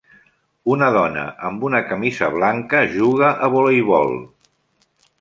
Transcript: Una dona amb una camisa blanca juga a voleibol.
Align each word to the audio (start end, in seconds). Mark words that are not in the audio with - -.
Una 0.75 0.87
dona 0.95 1.25
amb 1.51 1.67
una 1.69 1.83
camisa 1.91 2.31
blanca 2.39 2.83
juga 2.97 3.33
a 3.49 3.55
voleibol. 3.59 4.21